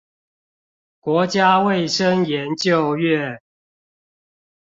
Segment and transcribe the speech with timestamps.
[0.99, 3.39] 國家衛生研究院